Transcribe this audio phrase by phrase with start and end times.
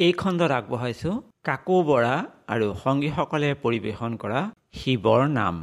[0.00, 1.10] এই খণ্ডত আগবঢ়াইছো
[1.46, 2.14] কাকো বৰা
[2.52, 4.40] আৰু সংগীসকলে পৰিৱেশন কৰা
[4.78, 5.56] শিৱৰ নাম।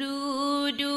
[0.00, 0.94] ৰুদু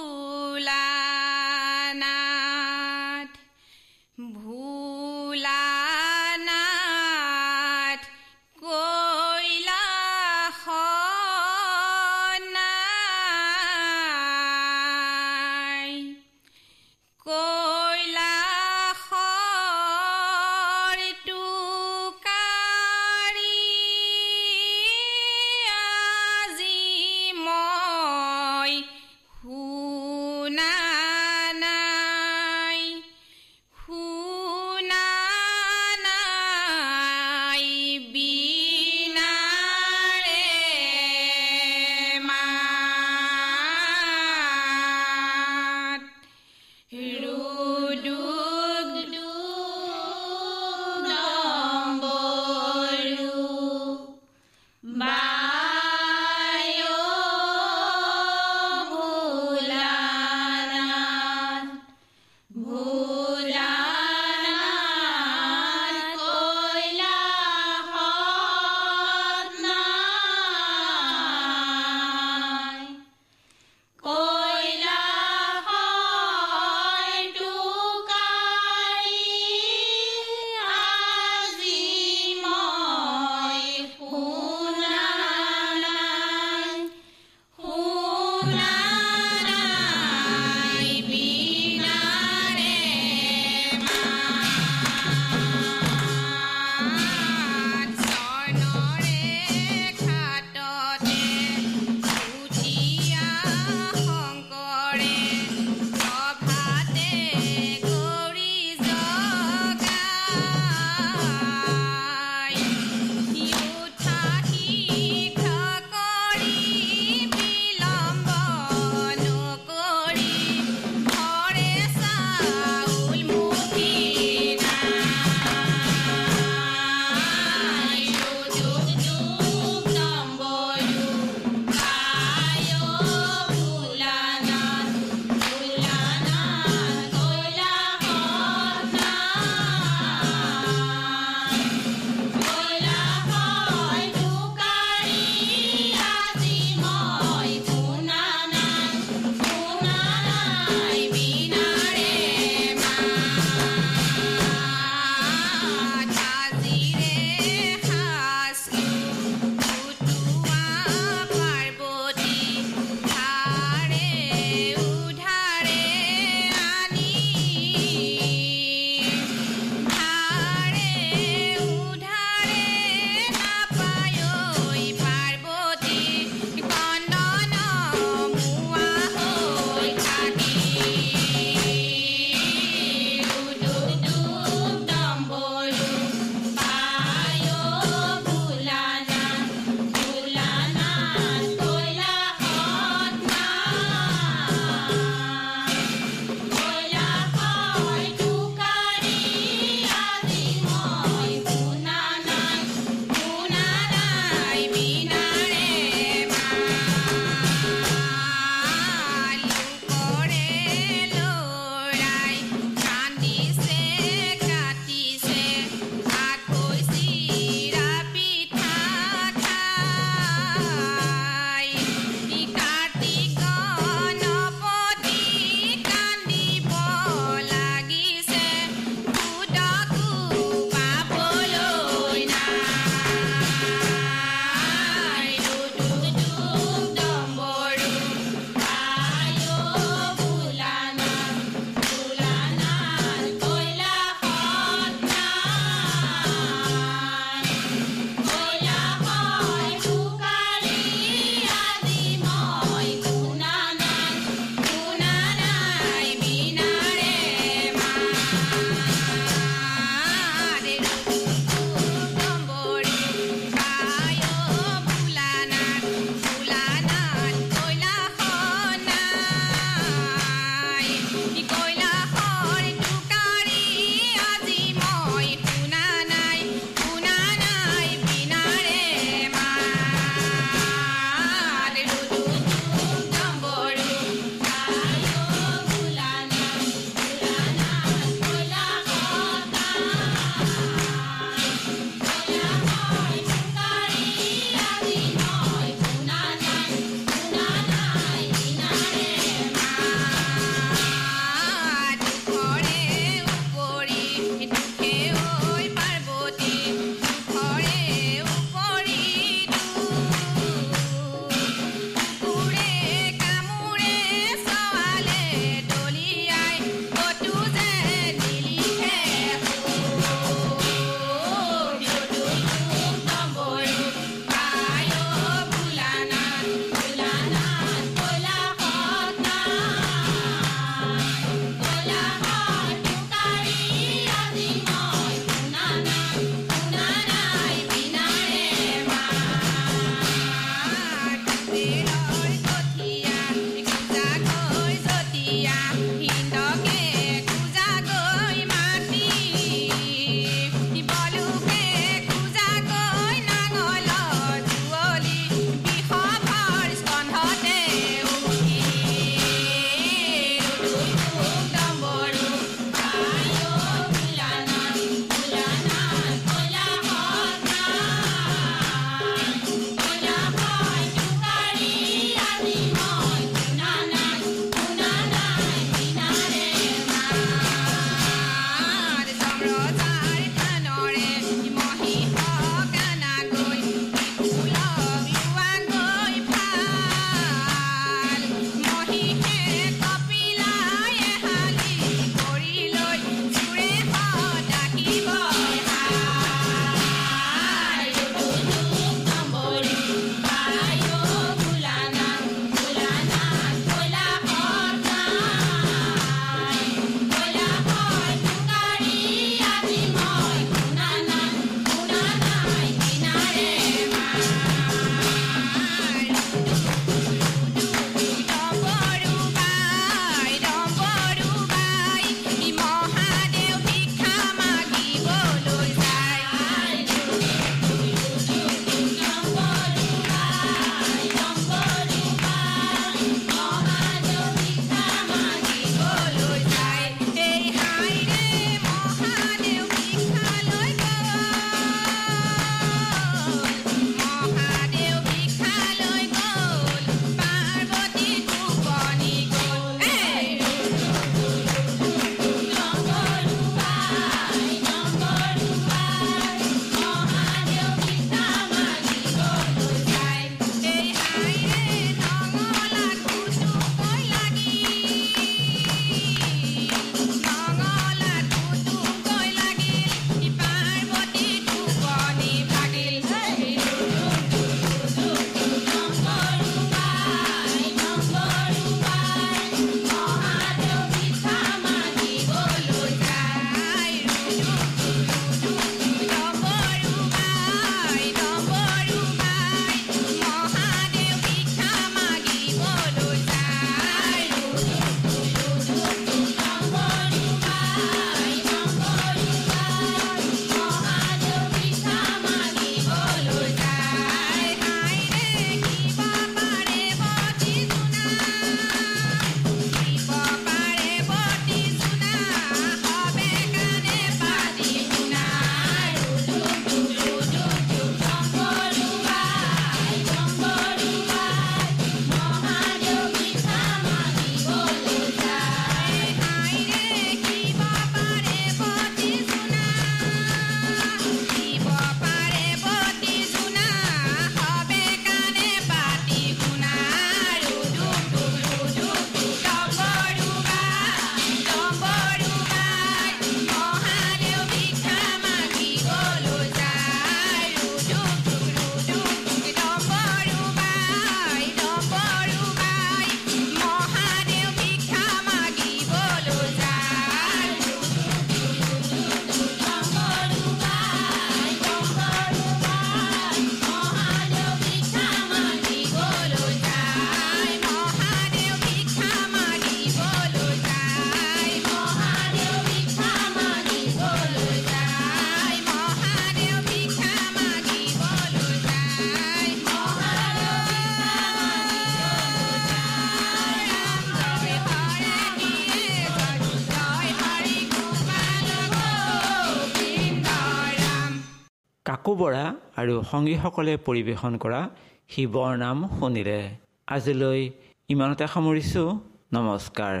[592.08, 594.68] কাকু বৰা আৰু সংগীসকলে পৰিৱেশন কৰা
[595.08, 596.50] শিৱৰ নাম শুনিলে।
[596.86, 597.50] আজিলৈ
[597.88, 598.98] ইমানতে সামৰিছোঁ।
[599.32, 600.00] নমস্কাৰ।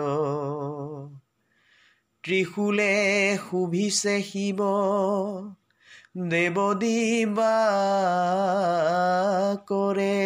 [2.23, 2.93] ত্ৰিশূলে
[3.49, 4.61] শুভিছে শিৱ
[6.29, 7.57] দেৱ দিবা
[9.67, 10.17] কৰে।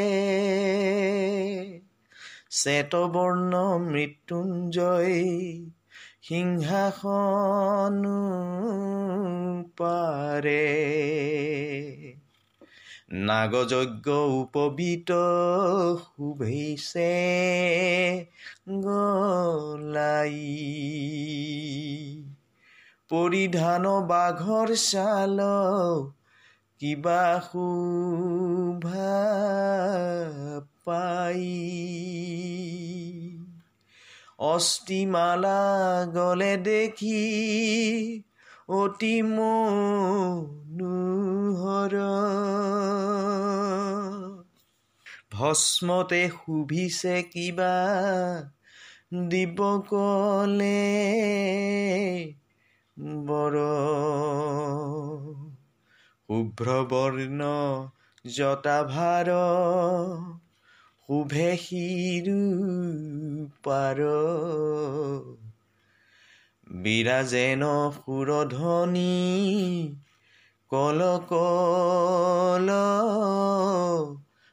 [2.52, 5.18] শ্বেতবৰ্ণ মৃত্যুঞ্জয়
[6.22, 8.04] সিংহাসন
[9.78, 10.66] পাৰে।
[13.14, 15.12] নাগযজ্ঞ উপবিত
[16.00, 17.14] শুভেছে
[18.70, 20.36] গলাই।
[23.10, 25.40] পৰিধান বাঘৰ ছাল
[26.80, 29.18] কিবা শোভা
[30.86, 31.48] পাই।
[34.40, 35.62] অষ্টিমালা
[36.14, 37.26] গলে দেখি
[38.70, 39.22] অতি
[40.80, 41.94] মনোহৰ
[45.32, 47.74] ভস্মতে শুভিছে কিবা
[49.14, 50.82] দিবকলে
[53.00, 53.56] বৰ।
[56.30, 57.46] শুভ্ৰবৰ্ণ
[58.26, 59.30] জটাভাৰ
[61.10, 62.42] শুভে শিৰু
[63.64, 64.04] পাৰ।
[66.82, 67.64] বিৰাজেন
[67.96, 69.16] সুৰধনী
[70.72, 71.00] কল
[71.30, 72.70] কল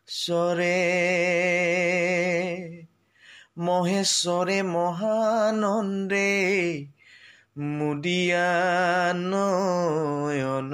[0.08, 0.78] চৰে
[3.58, 6.32] মহেশ্বৰে মহানন্দে
[7.58, 8.50] মুদিয়া
[9.14, 10.72] নয়ন।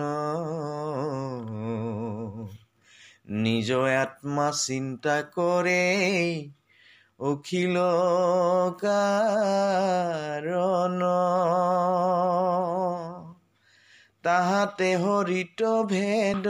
[3.42, 3.70] নিজ
[4.02, 5.84] আত্মা চিন্তা কৰে
[7.20, 7.76] অখিল
[8.82, 10.98] কাৰণ
[14.22, 16.48] তাহাতে হৰিত ভেদ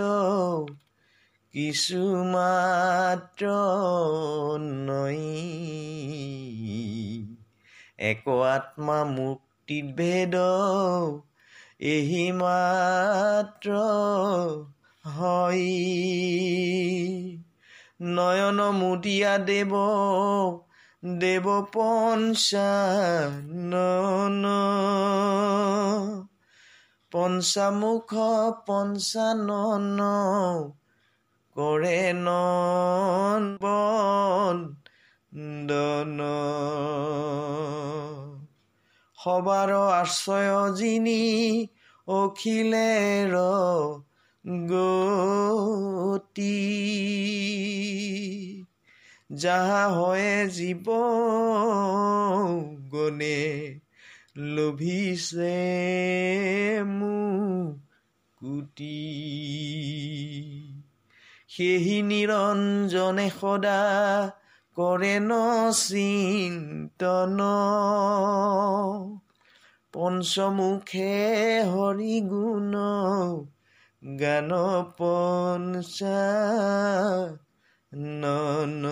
[1.52, 3.46] কিছু মাত্ৰ
[4.86, 5.18] নৈ।
[7.98, 10.34] এক আত্মা মুক্তিত ভেদ
[11.80, 13.70] এহি মাত্ৰ
[15.04, 15.60] হয়।
[18.00, 19.72] নয়ন মুদিয়া দেৱ
[21.18, 24.44] দেৱ পঞ্চানন
[27.12, 28.10] পঞ্চামুখ
[28.66, 30.00] পঞ্চানন
[31.56, 34.72] কৰে নন বন্দন
[39.18, 41.22] সবাৰ আশ্ৰয় যিনি
[42.08, 43.34] অখিলেৰ
[44.68, 46.58] গতি
[49.36, 50.86] যাহা হয় জীৱ
[52.90, 53.40] গণে
[54.36, 55.58] লোভিছে
[56.98, 59.00] মুকুটি
[61.48, 63.80] সেহি নিৰঞ্জনে সদা
[64.76, 65.32] কৰে ন
[65.80, 67.40] চিন্তন।
[69.94, 72.74] পঞ্চমুখে হৰি গুণ
[74.02, 74.50] গান
[74.98, 76.22] পঞ্চা
[77.92, 78.84] নন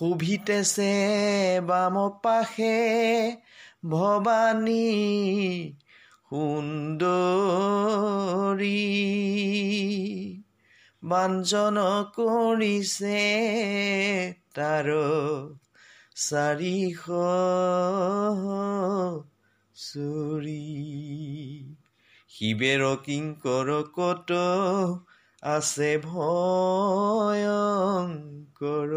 [0.00, 0.92] শুভিতেছে
[1.68, 2.76] বাম পাশে
[3.84, 4.86] ভৱানী
[6.30, 7.26] সুন্দৰী
[11.02, 11.80] বাঞ্জন
[12.16, 13.20] কৰিছে
[14.54, 14.88] তাৰ
[16.20, 17.04] চাৰিশ
[19.76, 20.64] চৰি।
[22.30, 24.40] শিৱেৰ কিংকৰ কত
[25.42, 25.90] আছে
[28.60, 28.92] ভয়ংকৰ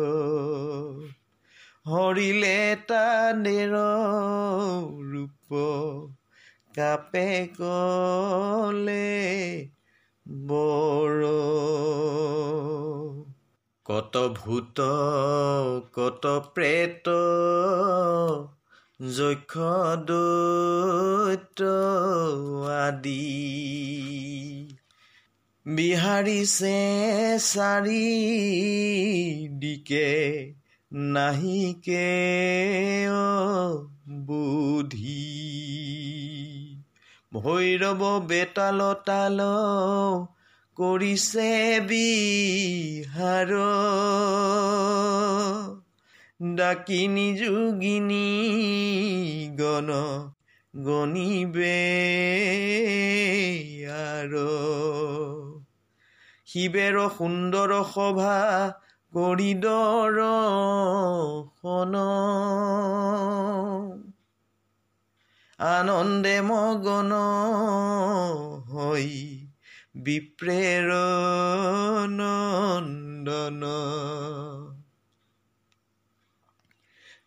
[1.86, 2.56] হৰিলে
[2.88, 3.76] তানেৰ
[5.12, 5.54] ৰূপ
[6.76, 7.26] কাপে
[7.58, 9.08] কলে
[10.28, 11.24] বৰ।
[13.86, 14.90] কত ভূত
[15.94, 17.16] কত প্ৰেত
[19.14, 19.58] যক্ষ
[20.04, 21.62] দৈত
[22.80, 23.20] আদি।
[25.66, 26.78] বিহাৰিছে
[27.38, 28.00] চাৰি
[29.60, 30.10] দিকে
[30.92, 32.08] নাহিকে
[34.10, 35.24] বুধি।
[37.34, 39.40] ভৈৰৱ বেতাল তাল
[40.78, 43.54] কৰিছে বিহাৰ।
[46.56, 48.28] ডাকিনী যোগিনী
[49.60, 49.90] গণ
[50.84, 51.80] গণিবে
[54.20, 55.43] আৰু।
[56.54, 58.34] শিৱেৰ সুন্দৰ সভা
[59.14, 60.18] কৰিডৰ
[65.60, 67.12] আনন্দে মগন
[68.70, 69.10] হৈ
[70.04, 70.94] বিপ্ৰেৰ
[72.12, 73.62] নন্দন।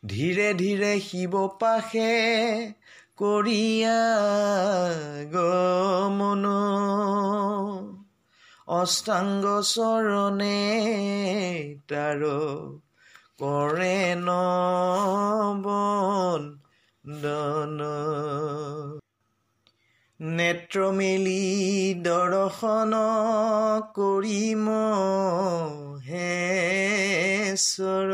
[0.06, 2.11] ধীৰে ধীৰে শিৱ পাশে
[3.18, 4.00] কৰিয়া
[5.33, 6.47] গমন
[8.69, 10.59] অষ্টাংগ চৰণে
[11.89, 12.21] তাৰ
[13.39, 14.15] কৰে
[17.05, 17.81] দন।
[20.21, 22.93] নেত্ৰ মেলি দৰ্শন
[23.95, 24.69] কৰিম
[26.01, 28.13] হেশ্বৰ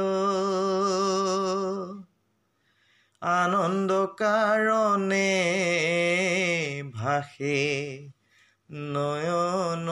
[3.22, 5.32] আনন্দ কাৰণে
[6.94, 8.11] ভাষে
[8.72, 9.88] নয়ন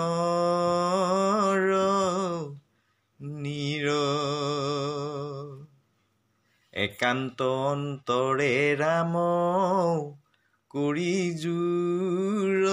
[6.73, 9.15] একান্ত অন্তৰে ৰাম
[10.71, 12.65] কৰি জোৰ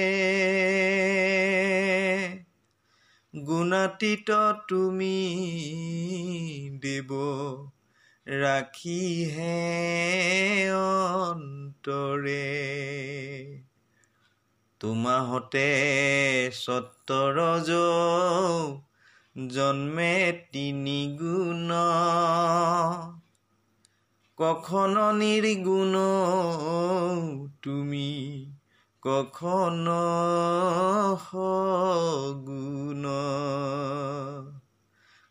[3.35, 4.31] গুণাতীত
[4.68, 5.16] তুমি
[6.83, 7.11] দেৱ
[8.26, 9.57] ৰাখিহে
[10.74, 12.42] অন্তৰে।
[14.87, 15.68] তোমাহতে
[16.55, 17.70] সত্তৰজ
[19.49, 21.70] জন্মে তিনি গুণ।
[24.37, 25.94] কখন নিৰ্গুণ
[27.62, 28.11] তুমি
[29.03, 29.87] কখন
[31.31, 33.05] সগুণ।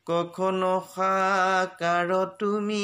[0.05, 2.83] কখন সাকাৰ তুমি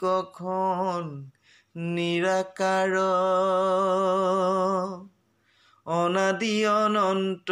[0.00, 1.30] কখন
[1.76, 2.96] নিৰাকাৰ।
[5.88, 7.50] অনাদি অনন্ত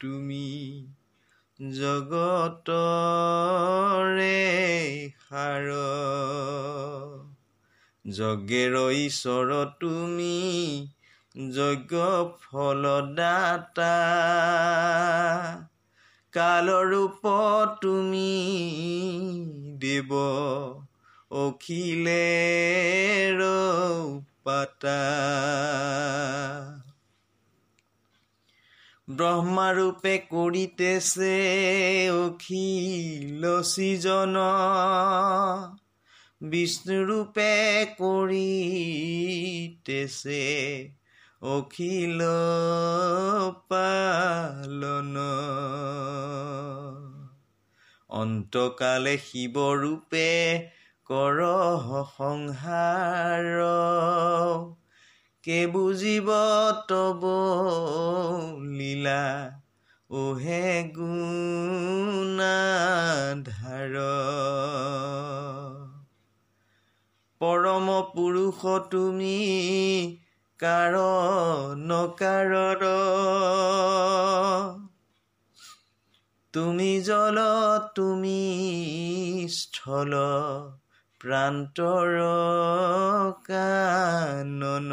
[0.00, 0.48] তুমি
[1.72, 4.42] জগতৰে
[5.28, 5.66] সাৰ।
[8.08, 10.36] যজ্ঞেৰ ঈশ্বৰ তুমি
[11.54, 11.94] যজ্ঞ
[12.42, 13.96] ফলদাতা।
[16.32, 17.22] কালৰূপ
[17.82, 18.30] তুমি
[19.78, 20.10] দেৱ
[21.30, 23.40] অখিলেৰ
[24.46, 24.98] পাতা।
[29.10, 31.34] ব্ৰহ্মাৰূপে কৰিতেছে
[32.14, 34.34] অখিল সৃজন
[36.42, 37.52] বিষ্ণুৰূপে
[37.98, 38.40] কৰিতেছে
[41.42, 42.20] অখিল
[43.68, 45.14] পালন।
[48.10, 50.28] অন্তকালে শিৱৰূপে
[51.10, 51.40] কৰ
[52.12, 53.44] সংসাৰ
[55.44, 56.30] কে বুজিব
[56.88, 57.22] তব
[58.78, 59.22] লীলা
[60.10, 63.94] ওহে গুণাধাৰ।
[67.40, 69.38] পৰম পুৰুষ তুমি
[70.60, 70.94] কাৰ
[71.84, 72.82] নকাৰৰ
[76.54, 77.38] তুমি জল
[77.94, 80.12] তুমি স্থল।
[81.26, 82.18] প্ৰান্তৰ
[83.50, 84.92] কানন।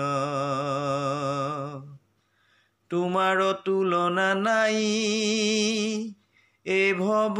[2.90, 4.80] তোমাৰ তুলনা নাই
[6.66, 7.38] এই ভৱ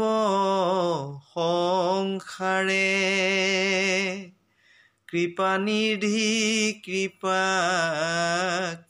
[1.34, 2.86] সংসাৰে।
[5.08, 6.22] কৃপানিধি
[6.84, 7.42] কৃপা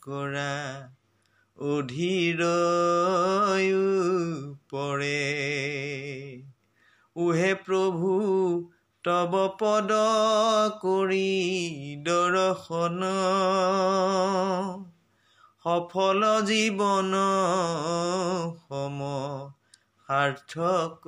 [0.01, 0.89] কৰা
[1.57, 2.41] অধীৰ
[4.69, 5.25] পৰে।
[7.15, 8.15] উহে প্ৰভু
[9.05, 9.91] তব পদ
[10.81, 11.25] কৰি
[12.05, 13.03] দৰ্শন।
[15.65, 17.11] সফল জীৱন
[18.61, 18.97] সম
[20.09, 21.05] সাৰ্থক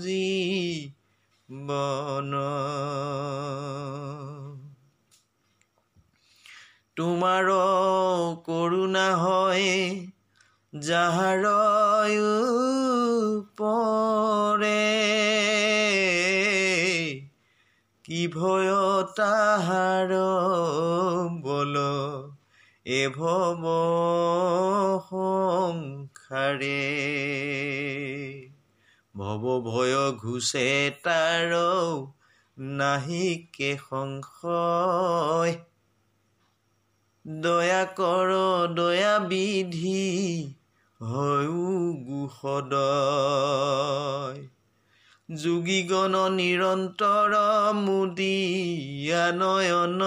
[0.00, 2.32] জীৱন।
[6.96, 7.46] তোমাৰ
[8.46, 9.64] কৰোণা হয়
[10.72, 11.44] যাহাৰ
[13.58, 14.76] পৰে
[18.06, 18.70] কি ভয়
[19.16, 20.08] তাহাৰ
[21.40, 21.76] বল?
[22.84, 23.56] এ ভৱ
[25.10, 26.78] সংসাৰে।
[29.16, 31.54] ভৱ ভয় ঘুচে তাৰ
[32.58, 35.54] নাহিকে সংশয়।
[37.26, 38.28] দয়া কৰ
[38.74, 40.54] দয়া বিধি
[41.02, 44.55] হয়ো গুসদয়
[45.28, 47.34] যোগীগণ নিৰন্তৰ
[47.74, 50.00] মুদিয়া নয়ন।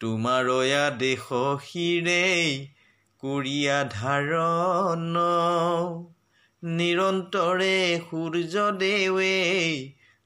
[0.00, 1.26] তোমাৰয়া দেশ
[1.64, 2.68] শিৰেই
[3.22, 5.16] কৰিয়া ধাৰণ
[6.62, 9.34] নিৰন্তৰে সূৰ্যদেৱে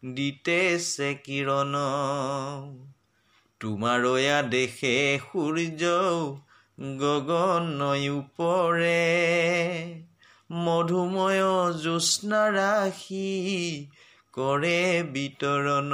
[0.04, 1.74] দিতেছে কিৰণ।
[3.60, 5.82] তোমাৰয়া দেশে সূৰ্য
[6.96, 8.98] গগনয় উপৰে।
[10.52, 11.42] মধুময়
[11.82, 13.86] জ্যোৎস্না ৰাশি
[14.32, 15.92] কৰে বিতৰণ।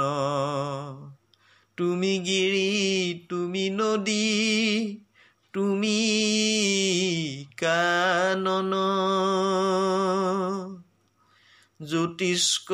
[1.77, 4.97] তুমি গিৰি তুমি নদী
[5.53, 5.99] তুমি
[7.57, 8.73] কানন।
[11.83, 12.71] জ্যোতিষ্ক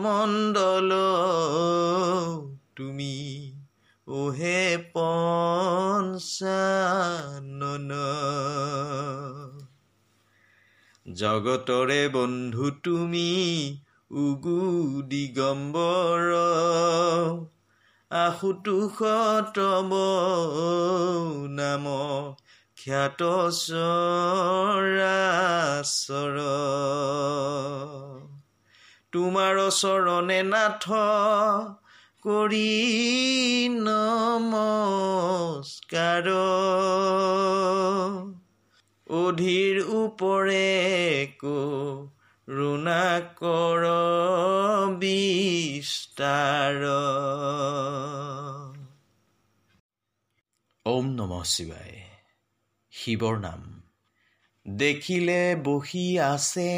[0.00, 0.92] মণ্ডল
[2.76, 3.52] তুমি
[4.06, 7.92] ওহে পঞ্চানন।
[11.12, 16.34] জগতৰে বন্ধু তুমি উগু দিগম্বৰ।
[18.10, 18.98] আশুতোষ
[19.54, 19.90] তব
[21.50, 21.84] নাম
[22.76, 26.40] খ্যাত চৰাচৰ
[29.12, 30.88] তোমাৰ চৰণে নাথ
[32.22, 36.28] কৰি নমস্কাৰ।
[39.10, 43.84] অধীৰ ওপৰে কৰোণা কৰ
[44.98, 46.84] বিস্তাৰ।
[50.86, 52.02] ওম নম শিৱায়।
[52.92, 53.82] শিৱৰ নাম।
[54.66, 56.70] দেখিলে বহি আছে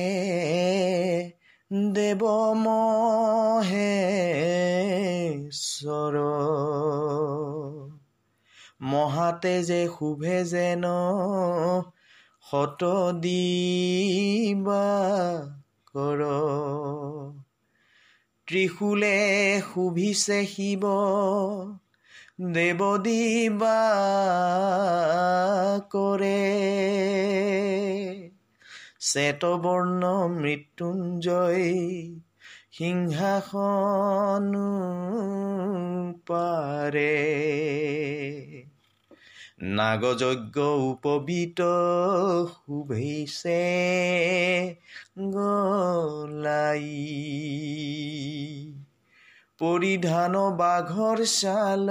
[1.73, 2.23] দেৱ
[2.57, 3.77] মহেশ্বৰ
[8.83, 10.85] মহাতে যে শুভে যেন
[12.45, 14.85] শত দিবা
[15.95, 16.21] কৰ
[18.49, 19.17] ত্ৰিশূলে
[19.67, 20.85] শুভিছে শিৱ
[22.53, 23.79] দেৱ দিবা
[25.91, 26.37] কৰে
[29.03, 31.65] শ্বেতবৰ্ণ মৃত্যুঞ্জয়
[32.73, 34.53] সিংহাসন
[36.27, 37.15] পাৰে।
[39.63, 41.61] নাগযজ্ঞ উপবিত
[42.53, 43.65] শুভেছে
[45.21, 46.89] গলাই।
[49.59, 51.89] পৰিধান বাঘৰ ছাল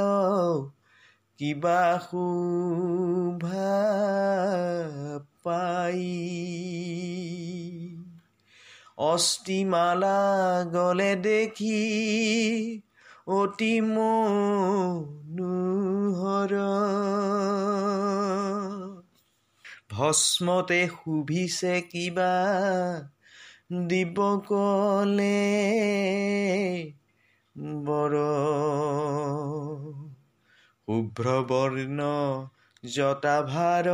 [1.38, 3.76] কিবা শোভা
[5.44, 6.08] পাই।
[8.98, 10.20] অষ্টিমালা
[10.72, 12.82] গলে দেখি
[13.28, 16.58] অতি মনোহৰ।
[19.92, 22.34] ভস্মতে শুভিছে কিবা
[23.88, 25.42] দিব কলে
[27.58, 28.14] বৰ।
[30.88, 32.04] শুভ্ৰ বৰ্ণ
[32.84, 33.88] জটাভাৰ।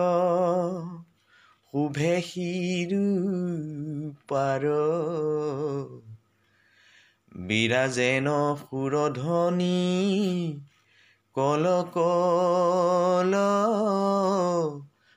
[1.78, 3.00] শুভে শিৰু
[4.28, 4.64] পাৰ
[7.42, 8.30] বিৰাজেন
[8.62, 9.68] সুৰধনী
[11.36, 13.34] কল কল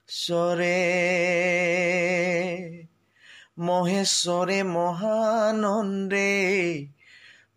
[0.08, 0.76] স্বৰে।
[3.60, 6.32] মহেশ্বৰে মহানন্দে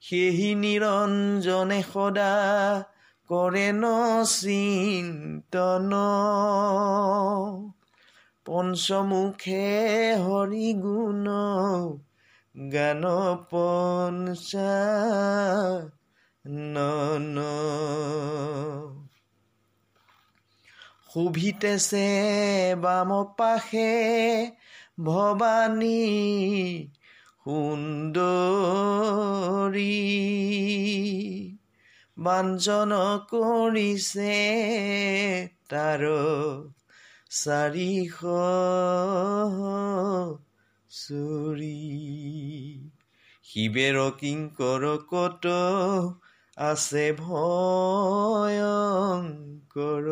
[0.00, 2.84] সেহি নিৰঞ্জনে সদা
[3.28, 3.84] কৰে ন
[4.24, 5.92] চিন্তন।
[8.46, 11.26] পঞ্চমুখে হৰি গুণ
[16.62, 17.36] নন
[21.10, 22.08] শোভিতেছে
[22.80, 23.92] বাম পাশে
[25.00, 26.02] ভৱানী
[27.42, 28.26] সুন্দৰী
[32.16, 32.92] বাঞ্জন
[33.30, 34.36] কৰিছে
[35.70, 36.04] তাৰ
[37.38, 38.18] চাৰিশ
[40.98, 41.78] চৰি।
[43.44, 45.46] শিৱেৰ কিংকৰ কত
[46.56, 50.06] আছে ভয়ংকৰ।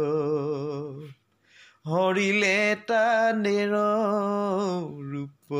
[1.86, 3.72] হৰিলে তানেৰ
[5.12, 5.54] ৰূপ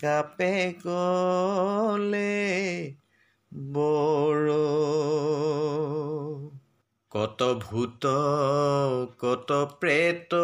[0.00, 0.54] কাপে
[0.86, 2.32] কলে
[3.54, 4.48] বৰ।
[7.10, 8.06] কত ভূত
[9.20, 10.34] কত প্ৰেত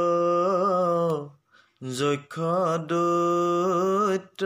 [1.82, 2.38] যক্ষ
[2.86, 4.44] দৈত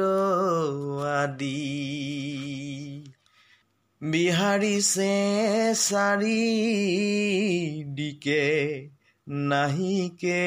[1.23, 1.61] আদি।
[4.03, 5.15] বিহাৰিছে
[5.75, 6.43] চাৰি
[7.95, 8.45] দিকে
[9.29, 10.45] নাহিকে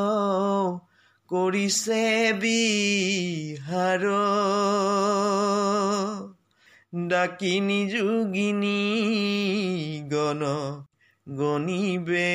[1.30, 4.04] কৰিছে বিহাৰ
[6.94, 8.82] ডাকিনী যোগিনী
[10.12, 10.42] গণ
[11.28, 12.32] গণিবে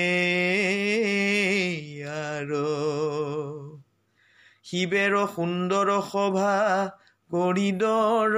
[2.11, 2.69] আৰু।
[4.65, 6.53] শিৱেৰ সুন্দৰ সভা
[7.31, 8.37] কৰিডৰ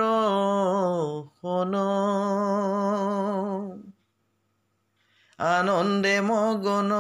[5.39, 6.93] আনন্দে মগন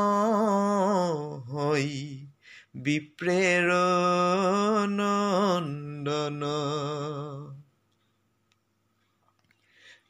[1.49, 1.89] হৈ
[2.77, 3.69] বিপ্ৰেৰ
[4.91, 6.43] নন্দন।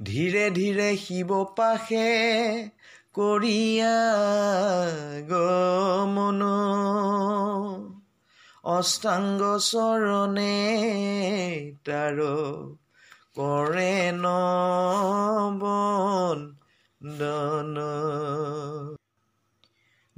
[0.00, 2.08] ধীৰে ধীৰে শিৱ পাশে
[3.14, 3.94] কৰিয়া
[5.28, 6.42] গমন
[8.64, 10.52] অষ্টাংগ চৰণে
[11.84, 12.20] তাৰ
[13.34, 15.58] কৰে নবন
[17.16, 17.74] দন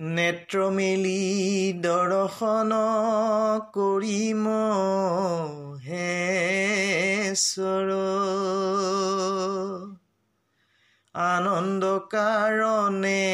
[0.01, 2.73] নেত্ৰ মেলি দৰ্শন
[3.75, 4.49] কৰিম
[5.79, 7.89] হেশ্বৰ
[11.15, 13.25] আনন্দ কাৰণে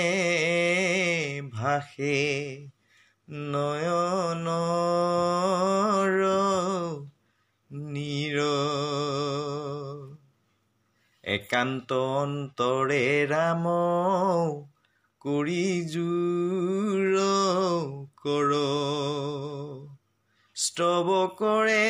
[1.52, 2.66] ভাষে
[3.30, 4.48] নয়ন
[7.70, 8.40] নীৰ।
[11.24, 13.66] একান্ত অন্তৰে ৰাম
[15.26, 17.14] কৰি জোৰ
[18.22, 18.50] কৰ।
[20.56, 21.08] স্তৱ
[21.38, 21.84] কৰে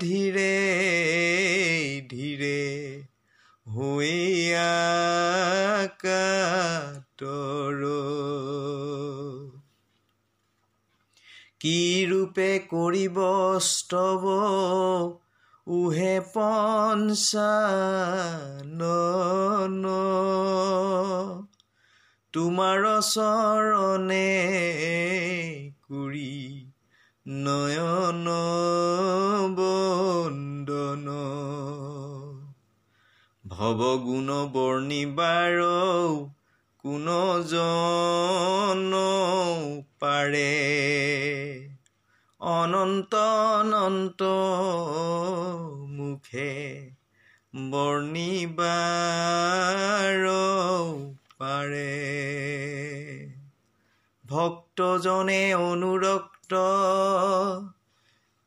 [0.00, 0.52] ধীৰে
[2.10, 2.60] ধীৰে
[6.02, 7.82] কাতৰ
[11.60, 13.18] কি ৰূপে কৰিব
[13.58, 14.28] স্তৱ
[15.66, 17.18] উহে পঞ্চানন।
[22.38, 24.28] তোমাৰ চৰণে
[25.88, 26.72] কুৰি
[27.26, 28.28] নয়ন
[29.56, 31.06] বন্দন।
[33.46, 35.58] ভৱগুণ বৰ্ণিবাৰ
[36.78, 37.06] কোন
[37.42, 38.94] জন
[40.00, 40.54] পাৰে?
[42.40, 43.14] অনন্ত
[43.58, 44.22] অনন্ত
[45.90, 46.90] মুখে
[47.70, 50.26] বৰ্ণিবাৰ
[51.38, 51.88] পাৰে।
[54.26, 56.54] ভক্তজনে অনুৰক্ত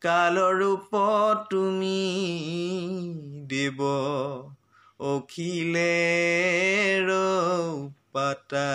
[0.00, 0.88] কালৰূপ
[1.50, 2.00] তুমি
[3.46, 3.78] দেৱ
[5.00, 7.08] অখিলেৰ
[8.12, 8.66] পাতা।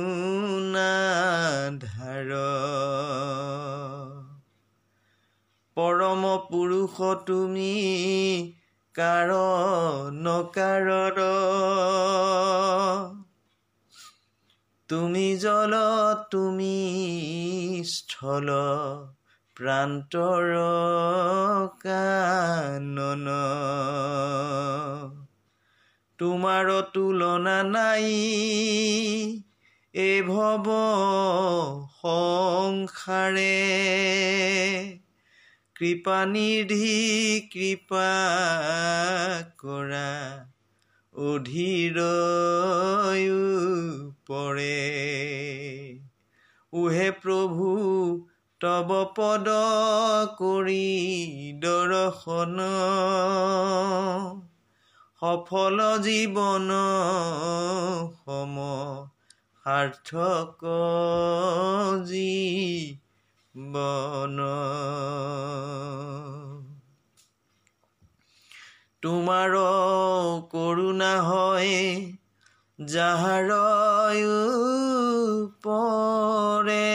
[5.76, 7.74] পৰম পুৰুষ তুমি
[8.94, 9.30] কাৰ
[10.14, 11.22] নকাৰৰ?
[14.88, 15.74] তুমি জল
[16.32, 16.78] তুমি
[17.86, 18.50] স্থল।
[19.56, 20.50] প্ৰান্তৰ
[21.82, 23.26] কানন।
[26.20, 28.12] তোমাৰ তুলনা নাই
[29.94, 30.68] এই ভৱ
[32.02, 33.56] সংসাৰে।
[35.76, 36.92] কৃপা নিধি
[37.54, 38.10] কৃপা
[39.58, 40.12] কৰা
[41.16, 41.98] অধীৰ
[44.28, 44.78] পৰে
[46.74, 47.74] উহে প্ৰভু
[48.62, 49.48] তব পদ
[50.38, 50.86] কৰি
[51.60, 52.62] দৰ্শন।
[55.22, 56.72] সফল জীৱন
[58.16, 58.56] সম
[59.66, 60.66] সাৰ্থক
[62.06, 62.30] যি
[63.56, 64.42] বন
[69.04, 69.56] তোমাৰ
[70.52, 71.74] কৰোণা হয়
[72.80, 73.52] যাহাৰ
[75.64, 76.86] পৰে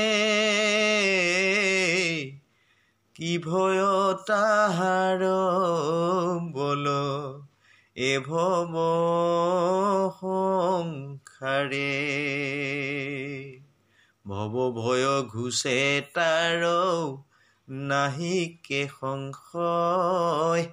[3.20, 3.80] কি ভয়
[4.26, 5.18] তাহাৰ
[6.52, 6.86] বল
[7.96, 8.72] এভৱ
[10.20, 11.90] সংসাৰে
[14.26, 16.62] ভৱ ভয় ঘুচে তাৰ
[17.68, 20.66] নাহিকে সংশয়।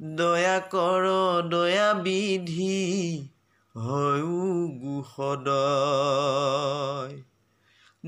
[0.00, 1.02] দয়া কৰ
[1.48, 3.28] দয়া বিধি
[3.74, 7.33] হয়ো গুসদয়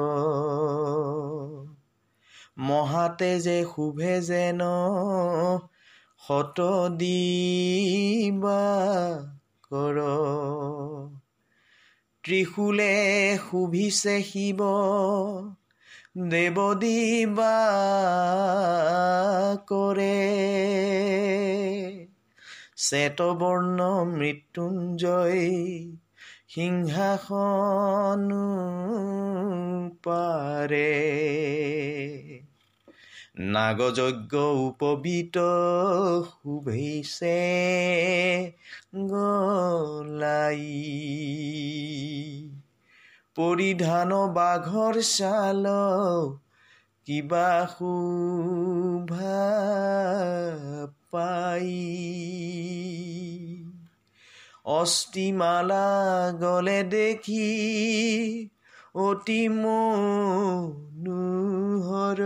[2.59, 4.61] মহাতেজে শুভে যেন
[6.29, 8.61] শত দিবা
[9.63, 10.01] কৰ।
[12.25, 14.63] ত্ৰিশূলে শুভিছে শিৱ
[16.31, 17.59] দেৱ দিবা
[19.69, 20.19] কৰে।
[22.83, 25.43] শ্বেতবৰ্ণ মৃত্যুঞ্জয়
[26.49, 28.31] সিংহাসন
[30.03, 30.91] পাৰে।
[33.39, 35.37] নাগযজ্ঞ উপবিত
[36.31, 37.41] শুভেছে
[38.97, 40.67] গলাই।
[43.35, 45.65] পৰিধান বাঘৰ ছাল
[47.07, 49.43] কিবা শোভা
[51.13, 51.73] পাই।
[54.65, 55.87] অস্থিমালা
[56.41, 58.49] গলে দেখি
[58.95, 62.17] অতি মনোহৰ।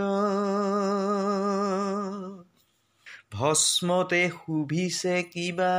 [3.32, 5.74] ভস্মতে শুভিছে কিবা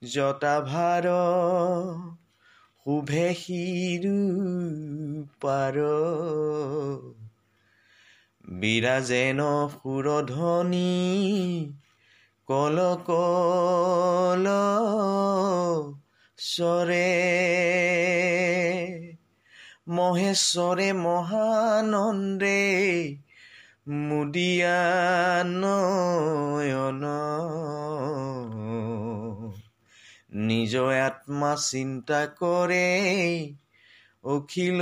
[0.03, 1.07] জটাভাৰ
[2.86, 4.15] শুভে শিৰু
[5.41, 5.77] পাৰ
[8.55, 9.39] বিৰাজেন
[9.75, 10.89] সুৰধ্বনি
[12.47, 14.49] কল কল
[16.39, 17.07] চৰে
[19.95, 22.61] মহেশ্বৰে মহানন্দে
[24.03, 24.79] মুদিয়া
[25.55, 27.03] নয়ন।
[30.34, 33.55] নিজ আত্মা চিন্তা কৰে
[34.23, 34.81] অখিল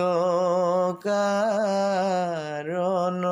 [1.04, 3.24] কাৰণ।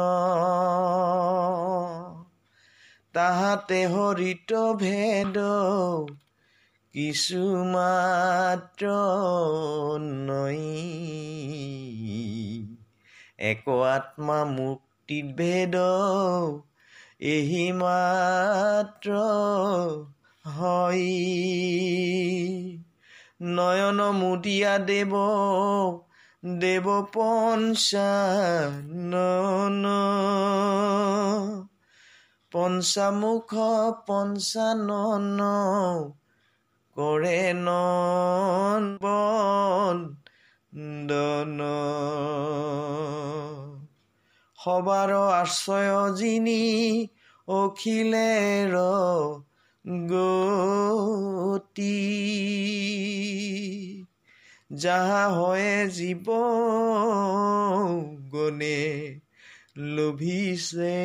[3.13, 5.37] তাহাতে হৰিত ভেদ
[6.93, 8.85] কিছু মাত্ৰ
[9.99, 10.57] নৈ।
[13.37, 15.75] এক আত্মা মুক্তিত ভেদ
[17.19, 19.11] এহি মাত্ৰ
[20.57, 21.07] হয়।
[23.41, 25.13] নয়ন মুদিয়া দেৱ
[26.59, 29.85] দেৱ পঞ্চানন
[32.51, 33.53] পঞ্চামুখ
[34.07, 35.39] পঞ্চানন
[36.95, 38.85] কৰে নন
[44.59, 47.09] সবাৰ আশ্ৰয় যিনি
[47.47, 48.75] অখিলেৰ
[49.89, 51.79] গতি।
[54.73, 56.25] যাহা হয় জীৱ
[58.29, 59.19] গণে
[59.77, 60.99] লোভিছে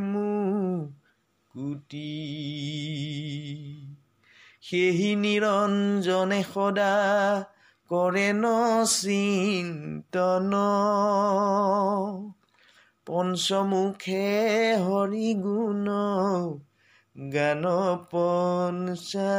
[0.00, 0.82] মুকুটি
[4.62, 6.94] সেহি নিৰঞ্জনে সদা
[7.88, 8.44] কৰে ন
[8.84, 10.52] চিন্তন।
[13.06, 14.30] পঞ্চমুখে
[14.76, 15.88] হৰি গুণ
[17.16, 17.64] গান
[18.10, 19.34] পঞ্চা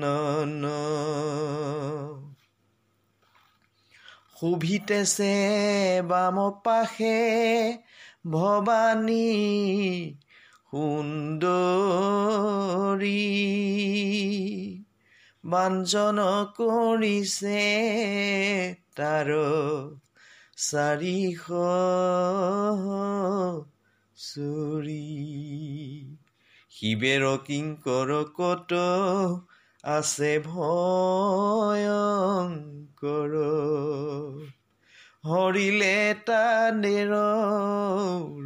[0.00, 0.64] নন
[4.36, 5.36] শোভিতেছে
[6.02, 7.18] বাম পাশে
[8.26, 9.28] ভৱানী
[10.70, 11.64] সুন্দৰী
[15.44, 16.18] বাঞ্জন
[16.56, 17.64] কৰিছে
[18.96, 19.30] তাৰ
[20.62, 21.44] চাৰিশ
[24.18, 26.16] চুৰি।
[26.70, 28.72] শিৱেৰ কিংকৰ কত
[29.84, 33.30] আছে ভয়ংকৰ?
[35.24, 37.10] হৰিলে তাদেৰ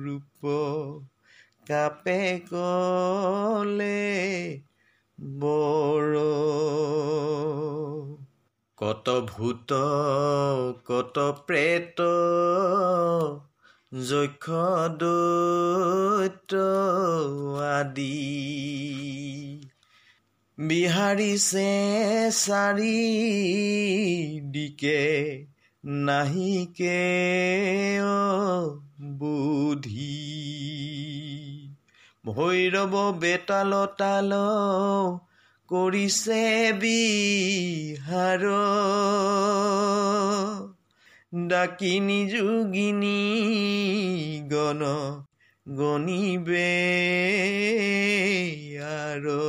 [0.04, 0.46] ৰূপ
[1.66, 4.20] কাপে কলে
[5.20, 6.16] বৰ?
[8.76, 9.72] কত ভূত
[10.84, 12.00] কত প্ৰেত
[13.93, 14.47] যক্ষ
[14.99, 16.53] দৈত
[17.64, 18.12] আদি
[20.59, 21.64] বিহাৰিছে
[22.38, 22.95] চাৰি
[24.55, 25.03] দিকে
[26.03, 26.97] নাহিকে
[29.18, 30.16] বুধি
[32.24, 34.32] ভৈৰৱ বেতাল তাল
[35.68, 36.43] কৰিছে
[36.80, 38.49] বিহাৰ
[41.32, 43.20] ডাকিনী যোগিনী
[44.50, 44.80] গণ
[45.66, 46.72] গণিবে
[48.88, 49.44] আৰু।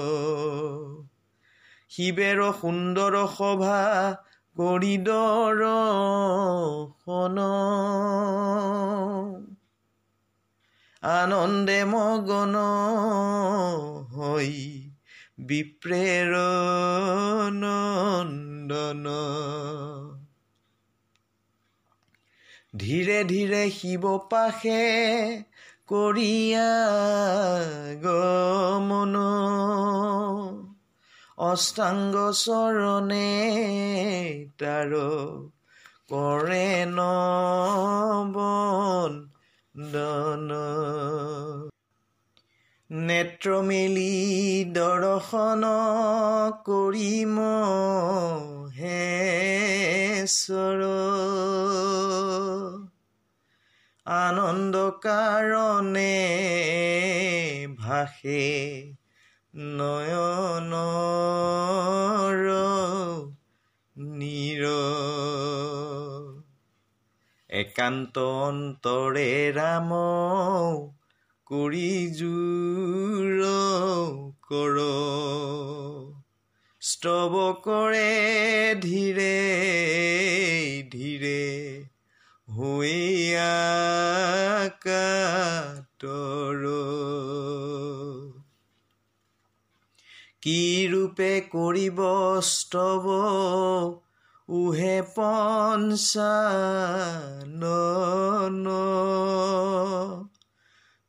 [1.91, 3.81] শিৱেৰ সুন্দৰ সভা
[4.55, 7.37] কৰি দৰ্শন
[11.03, 12.55] আনন্দে মগন
[14.15, 14.51] হৈ
[15.47, 16.31] বিপ্ৰেৰ
[17.59, 19.05] নন্দন।
[22.73, 24.77] ধীৰে ধীৰে শিৱ পাশে
[25.87, 26.69] কৰিয়া
[28.01, 29.13] গমন
[31.43, 33.29] অষ্টাংগ চৰণে
[34.59, 34.95] তাৰ
[36.09, 36.65] কৰে
[36.95, 38.31] নবন
[39.91, 40.49] দন।
[42.93, 45.63] নেত্ৰ মেলি দৰ্শন
[46.65, 47.39] কৰিম
[48.69, 50.83] হেশ্বৰ
[54.05, 56.19] আনন্দ কাৰণে
[57.79, 58.93] ভাষে
[59.55, 60.73] নয়ন
[63.97, 64.65] নিৰ।
[67.49, 69.89] একান্ত অন্তৰে ৰাম
[71.47, 73.41] কৰি জোৰ
[74.49, 74.77] কৰ।
[76.81, 78.09] স্তৱ কৰে
[78.81, 79.35] ধীৰে
[80.91, 81.41] ধীৰে
[82.49, 83.53] হৈয়া
[84.87, 86.63] কাতৰ
[90.41, 92.01] কি ৰূপে কৰিব
[92.41, 93.07] স্তৱ
[94.49, 96.33] উহে পঞ্চানন।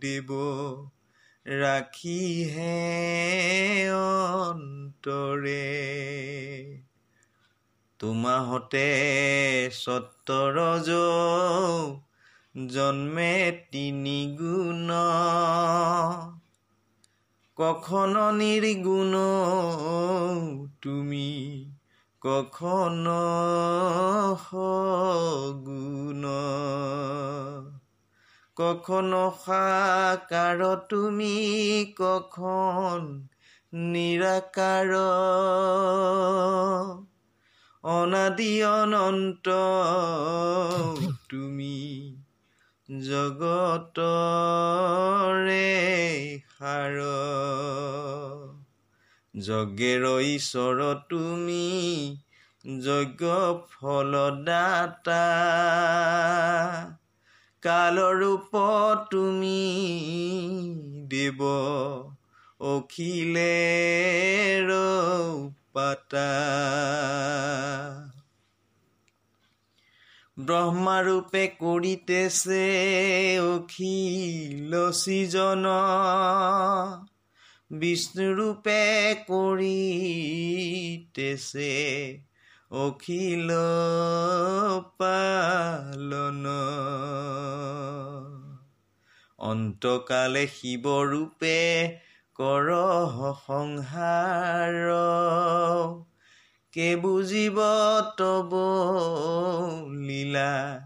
[0.00, 0.28] দেৱ
[1.46, 2.72] ৰাখিহে
[4.50, 5.62] অন্তৰে।
[7.98, 8.86] তোমাহতে
[9.72, 10.90] সত্তৰজ
[12.66, 14.90] জন্মে তিনি গুণ।
[17.56, 19.14] কখন নিৰ্গুণ
[20.82, 21.30] তুমি
[22.20, 23.06] কখন
[24.50, 26.24] সগুণ।
[28.56, 29.12] কখন
[29.44, 31.36] সাকাৰ তুমি
[31.98, 33.28] কখন
[33.72, 34.92] নিৰাকাৰ।
[37.84, 39.48] অনাদি অনন্ত
[41.28, 41.76] তুমি
[42.88, 45.68] জগতৰে
[49.36, 52.16] যজ্ঞেৰ ঈশ্বৰ তুমি
[52.80, 53.26] যজ্ঞ
[53.70, 55.24] ফলদাতা।
[57.62, 58.50] কালৰূপ
[59.10, 59.60] তুমি
[61.08, 61.40] দেৱ
[62.60, 64.72] অখিলেৰ
[65.72, 66.28] পাতা
[70.36, 72.64] ব্ৰহ্মাৰূপে কৰিতেছে
[73.40, 75.64] অখিল সৃজন
[77.72, 78.80] বিষ্ণুৰূপে
[79.30, 81.70] কৰিতেছে
[82.70, 83.50] অখিল
[84.98, 86.44] পালন।
[89.38, 91.58] অন্তকালে শিৱৰূপে
[92.36, 92.68] কৰ
[93.46, 94.76] সংহাৰ।
[96.72, 97.60] কে বুজিব
[98.18, 98.50] তব
[99.92, 100.80] লীলা?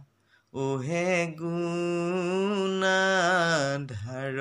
[0.53, 4.39] ওহে গুণাধাৰ।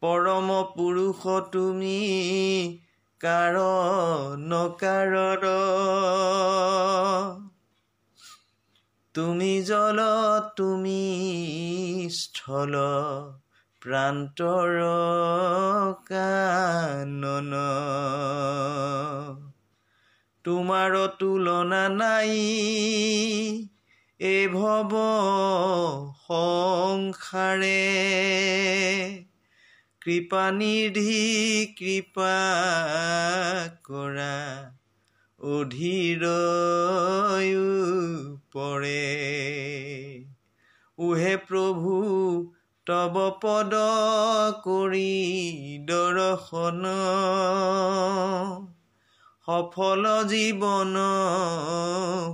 [0.00, 2.78] পৰম পুৰুষ তুমি
[3.20, 3.54] কাৰ
[4.38, 5.46] নকাৰৰ?
[9.14, 9.98] তুমি জল
[10.56, 12.74] তুমি স্থল।
[13.84, 14.78] প্ৰান্তৰ
[16.06, 17.50] কানন।
[20.44, 22.30] তোমাৰ তুলনা নাই
[24.20, 24.94] এ ভৱ
[26.28, 27.82] সংসাৰে।
[30.00, 31.16] কৃপানিধি
[31.78, 32.34] কৃপা
[33.84, 34.72] কৰা
[35.40, 36.24] অধীৰ
[38.52, 39.04] পৰে।
[40.98, 42.53] উহে প্ৰভু
[42.86, 43.74] তব পদ
[44.64, 45.12] কৰি
[45.88, 46.84] দৰ্শন।
[49.48, 51.00] সফল জীৱন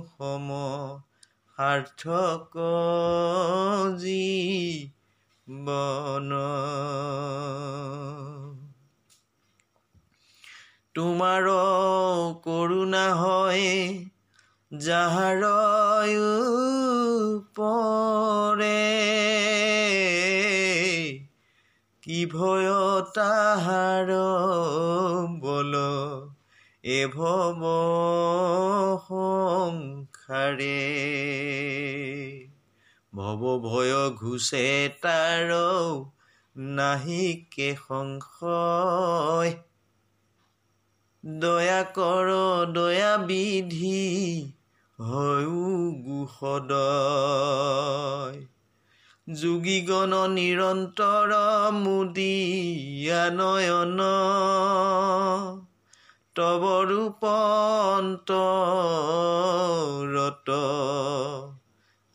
[0.09, 0.51] সম
[1.57, 2.59] সাৰ্থক
[3.97, 6.31] জীৱন।
[10.95, 11.45] তোমাৰ
[12.43, 13.63] কৰোণা হয়
[14.71, 15.43] যাহাৰ
[17.55, 18.79] পৰে
[22.01, 24.07] কি ভয় তাহাৰ
[25.39, 25.75] বল?
[26.83, 27.53] এ ভৱ
[29.07, 30.79] সংসাৰে।
[33.15, 35.53] ভৱ ভয় ঘুচে তাৰ
[36.55, 39.53] নাহিকে সংশয়।
[41.25, 42.27] দয়া কৰ
[42.73, 44.51] দয়া বিধি
[44.99, 48.50] হয়ো গুসদয়।
[49.27, 51.31] যোগীগণ নিৰন্তৰ
[51.73, 53.99] মুদিয়া নয়ন।
[56.35, 57.29] তব ৰূপন্তৰত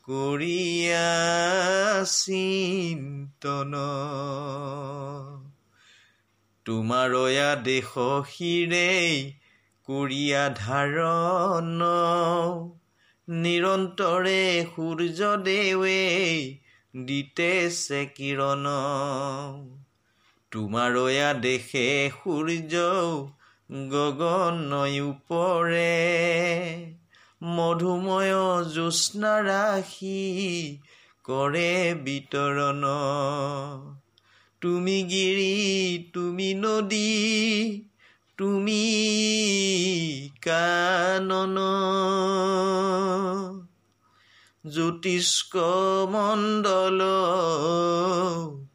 [0.09, 1.11] কৰিয়া
[2.05, 3.73] চিন্তন
[6.67, 7.91] তোমাৰয়া দেশ
[8.29, 9.17] শিৰেই
[9.89, 11.83] কৰিয়া ধাৰণ
[13.29, 14.41] নিৰন্তৰে
[14.77, 15.99] সূৰ্যদেৱে
[17.05, 18.65] দিতেছে কিৰণ।
[20.51, 22.85] তোমাৰয়া দেশে সূৰ্য
[23.89, 25.97] গগনয় উপৰে
[27.43, 28.35] মধুময়
[28.73, 30.79] জ্যোৎস্না ৰাশি
[31.25, 32.85] কৰে বিতৰণ।
[34.61, 37.83] তুমি গিৰি তুমি নদী
[38.39, 38.83] তুমি
[40.43, 41.57] কানন।
[44.71, 45.57] জ্যোতিষ্ক
[46.11, 47.01] মণ্ডল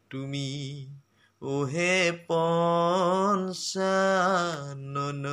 [0.10, 0.88] তুমি
[1.42, 5.26] ওহে পঞ্চানন।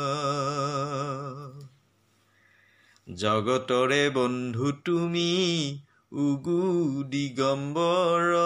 [3.15, 5.83] জগতৰে বন্ধু তুমি
[6.13, 8.37] উগু দিগম্বৰ।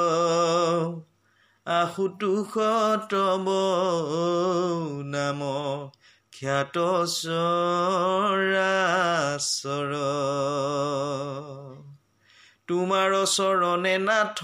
[1.65, 3.45] আশুতোষতম
[5.05, 5.41] নাম
[6.33, 9.93] খ্যাত চৰাচৰ
[12.69, 14.39] তোমাৰ চৰণে নাথ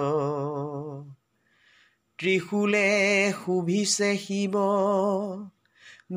[2.18, 4.52] ত্ৰিশূলে শুভিছে শিৱ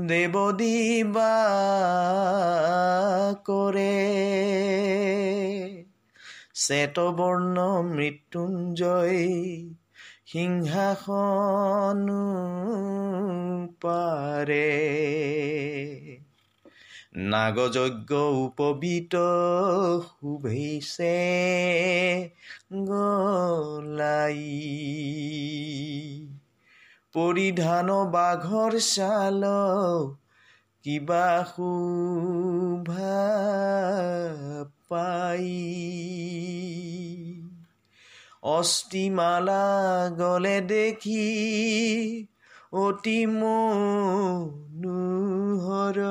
[0.07, 1.33] দেৱ দিবা
[3.45, 3.89] কৰে।
[6.55, 9.21] শ্বেতবৰ্ণ মৃত্যুঞ্জয়
[10.25, 12.07] সিংহাসন
[13.81, 14.69] পাৰে।
[17.15, 19.15] নাগযজ্ঞ উপবিত
[20.03, 21.17] শুভেছে
[22.73, 24.41] গলাই।
[27.13, 29.43] পৰিধান বাঘৰ ছাল
[30.83, 33.19] কিবা শোভা
[34.89, 35.51] পাই
[38.43, 39.65] অস্থিমালা
[40.17, 42.27] গলে দেখি
[42.73, 46.03] অতি মনোহৰ।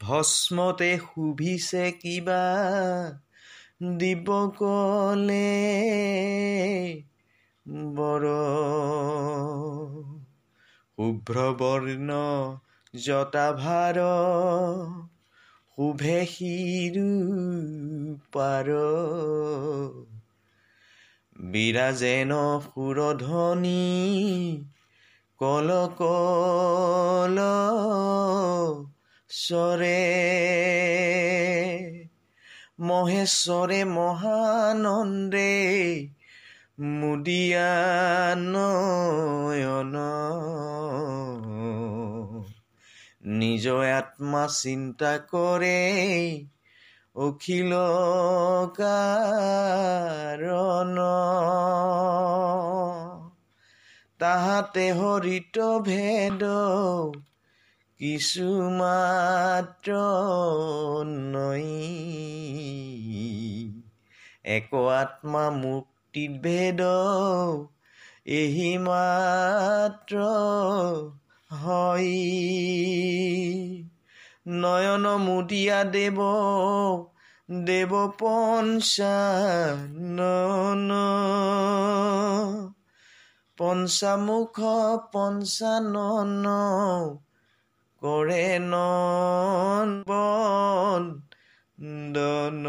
[0.00, 2.44] ভস্মতে শুভিছে কিবা
[3.98, 5.50] দিবকলে
[7.68, 8.24] বৰ
[10.98, 12.14] শুভ্ৰবৰ্ণ
[12.94, 13.98] জটাভাৰ
[15.78, 17.04] শুভে শিৰু
[18.32, 18.70] পাৰ।
[21.36, 22.32] বিৰাজেন
[22.64, 23.84] সুৰধ্বনি
[25.38, 27.38] কল কল
[29.30, 30.02] স্বৰে।
[32.80, 35.54] মহেশ্বৰে মহানন্দে
[36.80, 39.96] মুদিয়া নয়ন।
[43.24, 46.46] নিজ আত্মা চিন্তা কৰে
[47.14, 47.72] অখিল
[48.76, 50.96] কাৰণ।
[54.18, 56.44] তাহাতে হৰিত ভেদ
[57.98, 59.92] কিছু মাত্ৰ
[61.06, 61.64] নৈ
[64.44, 66.80] এক আত্মা মুক্তিত ভেদ
[68.26, 70.16] এহি মাত্ৰ
[71.50, 72.06] হয়।
[74.46, 76.18] নয়ন মুদিয়া দেৱ
[77.64, 80.90] দেৱ পঞ্চানন
[83.58, 84.60] পঞ্চামুখ
[85.12, 86.46] পঞ্চানন
[88.02, 92.66] কৰে নন বন্দন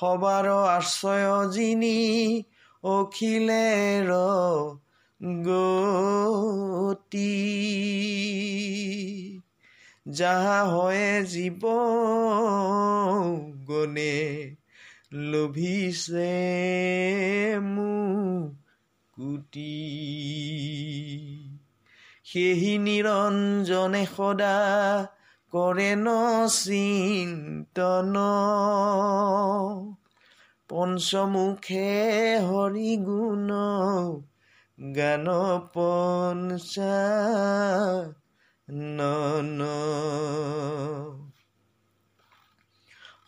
[0.00, 2.44] সবাৰ আশ্ৰয় যিনি
[2.82, 4.10] অখিলেৰ
[5.44, 7.34] গতি।
[10.08, 11.60] যাহা হয় জীৱ
[13.66, 14.56] গণে
[15.12, 16.34] লোভিছে
[17.62, 19.76] মুকুটি
[22.24, 25.17] সেহি নিৰঞ্জনে সদা
[25.52, 26.06] কৰে ন
[26.54, 28.16] চিন্তন
[30.70, 31.92] পঞ্চমুখে
[32.48, 33.48] হৰি গুণ
[34.78, 35.26] গান
[35.74, 36.98] পঞ্চা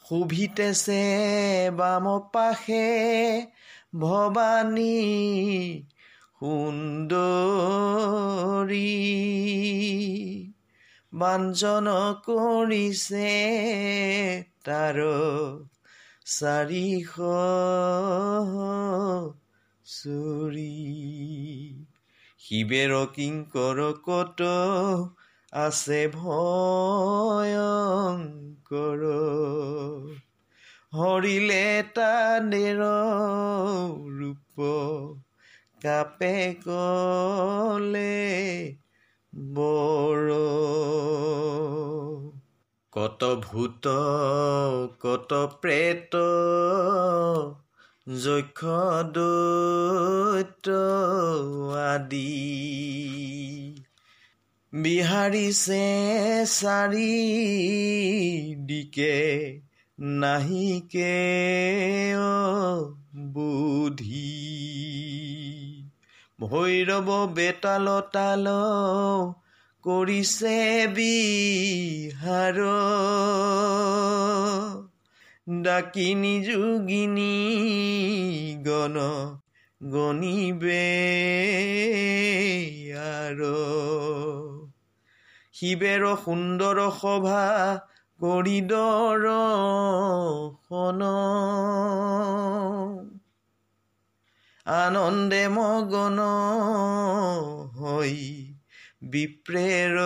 [0.05, 1.05] শোভিতেছে
[1.77, 2.87] বাম পাশে
[3.95, 4.97] ভৱানী
[6.41, 7.81] সুন্দৰী।
[11.13, 11.87] বাঞ্জন
[12.27, 13.31] কৰিছে
[14.65, 15.01] তাৰ
[16.27, 17.15] চাৰিশ
[19.85, 20.77] চৰি।
[22.39, 24.41] শিৱেৰ কিংকৰ কত
[25.53, 29.03] আছে ভয়ংকৰ?
[30.95, 32.81] হৰিলে তাদেৰ
[34.21, 34.57] ৰূপ
[35.83, 38.11] কাপে কলে
[39.35, 40.31] বৰ
[42.93, 43.87] কত ভূত
[45.01, 46.17] কত প্ৰেত
[48.25, 48.65] যক্ষ
[49.05, 50.69] দৈত
[51.95, 52.37] আদি।
[54.73, 55.85] বিহাৰিছে
[56.45, 57.15] চাৰি
[58.59, 59.61] দিকে
[60.01, 61.17] নাহিকে
[63.17, 64.51] বুধি।
[66.41, 68.47] ভৈৰৱ বেতাল তাল
[69.85, 70.55] কৰিছে
[70.97, 72.61] বিহাৰ।
[75.63, 77.37] ডাকিনী যোগিনী
[78.67, 78.97] গণ
[79.83, 80.87] গণিবে
[83.03, 83.55] আৰু।
[85.55, 87.45] শিৱেৰ সুন্দৰ সভা
[88.21, 89.27] কৰিডৰ
[94.71, 96.19] আনন্দে মগন
[97.77, 98.17] হৈ
[99.13, 99.97] বিপ্ৰেৰ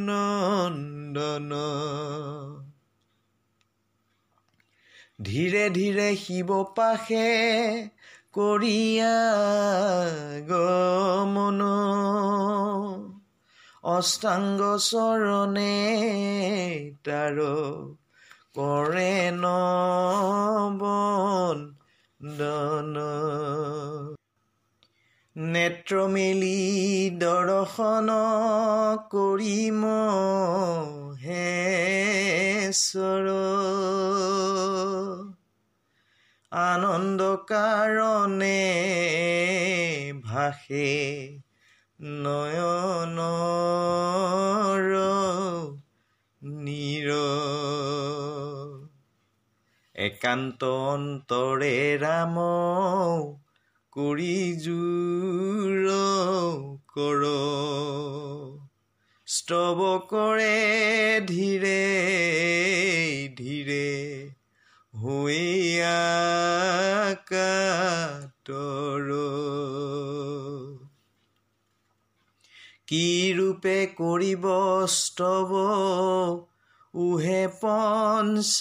[0.00, 1.50] নন্দন।
[5.22, 7.26] ধীৰে ধীৰে শিৱ পাশে
[8.34, 9.16] কৰিয়া
[10.48, 11.60] গমন
[13.84, 15.76] অষ্টাংগ চৰণে
[17.04, 17.42] তাৰ
[18.54, 20.52] কৰে নবন
[22.24, 22.96] দন।
[25.36, 28.10] নেত্ৰ মেলি দৰ্শন
[29.10, 29.84] কৰিম
[31.16, 33.26] হেশ্বৰ
[36.52, 38.62] আনন্দ কাৰণে
[40.24, 40.90] ভাষে
[42.00, 43.18] নয়ন
[46.42, 47.10] নিৰ।
[50.22, 52.36] একান্ত অন্তৰে ৰাম
[53.92, 55.88] কৰি জোৰ
[56.92, 57.24] কৰ।
[59.26, 60.54] স্তৱ কৰে
[61.26, 61.80] ধীৰে
[63.36, 63.88] ধীৰে
[72.86, 74.48] কি ৰূপে কৰিব
[74.86, 75.52] স্তৱ
[76.94, 78.52] উহে পঞ্চানন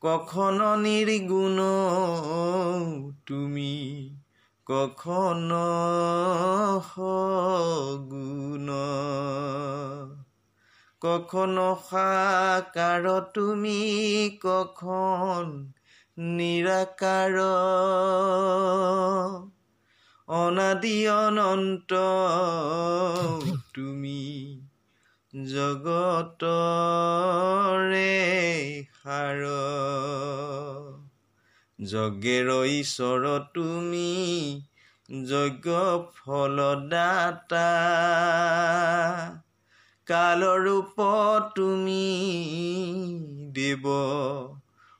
[0.00, 1.58] কখন নিৰ্গুণ
[3.26, 3.74] তুমি
[4.66, 5.50] কখন
[6.94, 8.68] সগুণ।
[11.00, 13.78] কখন সাকাৰ তুমি
[14.42, 15.72] কখন
[16.18, 17.40] নিৰাকাৰ।
[20.28, 21.92] অনাদি অনন্ত
[23.74, 24.60] তুমি।
[25.34, 26.44] জগতৰে
[29.02, 29.46] সাৰ।
[31.80, 34.60] যজ্ঞেৰ ঈশ্বৰ তুমি
[35.24, 35.70] যজ্ঞ
[36.16, 37.68] ফলদাতা।
[40.06, 40.94] কালৰূপ
[41.56, 42.08] তুমি
[43.52, 43.82] দেৱ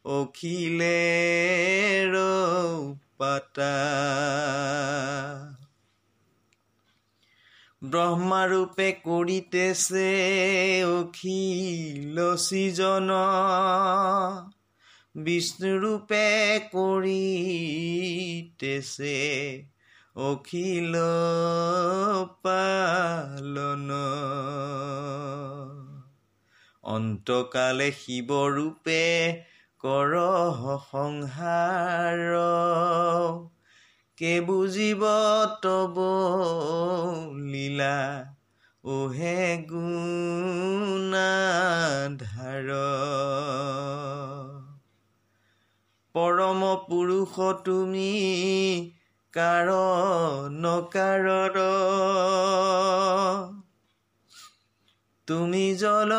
[0.04, 1.06] অখিলে
[3.18, 3.74] পাতা।
[7.82, 10.08] ব্ৰহ্মাৰূপে কৰিতেছে
[10.84, 13.08] অখিল সৃজন
[15.16, 16.26] বিষ্ণুৰূপে
[16.74, 17.54] কৰিতেছে
[20.16, 20.98] অখিল
[22.42, 23.88] পালন।
[26.84, 29.00] অন্তকালে শিৱৰূপে
[29.78, 30.14] কৰ
[30.90, 32.20] সংহাৰ।
[34.20, 35.02] কে বুজিব
[35.62, 35.96] তব
[37.36, 37.96] লীলা?
[38.84, 39.40] ওহে
[46.14, 48.12] পৰম পুৰুষ তুমি
[49.32, 49.68] কাৰ
[50.50, 51.56] নকাৰৰ
[55.26, 56.12] তুমি জল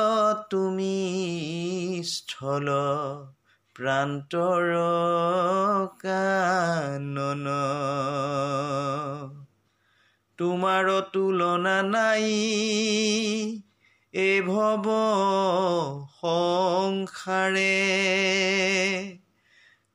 [0.49, 0.95] তুমি
[2.05, 2.69] স্থল।
[3.81, 4.73] প্ৰান্তৰ
[6.05, 7.47] কানন।
[10.37, 12.27] তোমাৰ তুলনা নাই
[14.13, 14.85] এ ভৱ
[16.21, 17.73] সংসাৰে।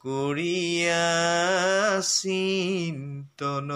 [0.00, 3.70] কৰিয়া চিন্তন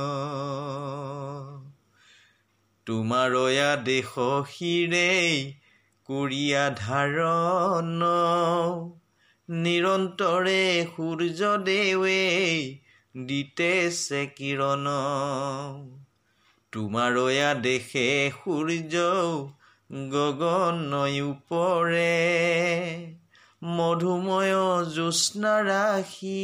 [2.91, 4.15] তোমাৰয়া দেশ
[4.53, 5.35] শিৰেই
[6.09, 8.01] কৰিয়া ধাৰণ
[9.49, 12.17] নিৰন্তৰে সূৰ্যদেৱে
[13.15, 14.89] দিতেছে কিৰণ
[16.73, 18.07] তোমাৰয়া দেশে
[18.39, 19.05] সূৰ্য
[20.11, 22.11] গগনয় উপৰে
[23.71, 24.57] মধুময়
[24.95, 26.43] জ্যোৎস্না ৰাশি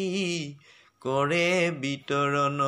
[1.00, 1.48] কৰে
[1.80, 2.62] বিতৰণ।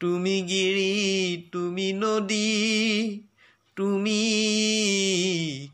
[0.00, 3.20] তুমি গিৰি তুমি নদী
[3.76, 4.20] তুমি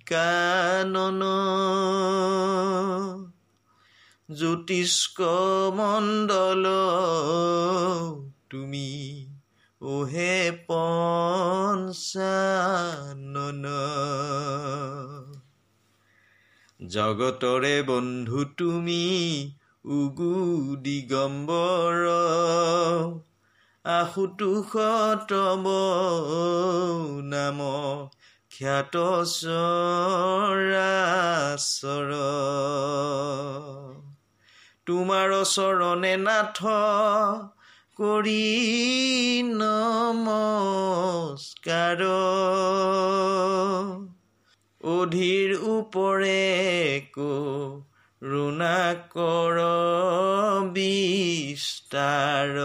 [0.07, 1.23] কানন।
[4.35, 5.23] জ্যোতিষ্ক
[5.77, 6.67] মণ্ডল
[8.51, 9.27] তুমি
[9.81, 13.67] ওহে পঞ্চানন।
[16.87, 19.53] জগতৰে বন্ধু তুমি
[19.85, 22.09] উগু দিগম্বৰ।
[23.85, 24.73] আশুতোষ
[25.29, 25.65] তব
[27.25, 27.59] নাম
[28.51, 28.97] খ্যাত
[34.87, 36.63] তোমাৰ চৰণে নাথ
[37.97, 42.01] কৰি নমস্কাৰ।
[44.81, 47.01] অধীৰ উপৰে
[48.25, 49.59] কৰোণা কৰ
[50.73, 52.57] বিস্তাৰ।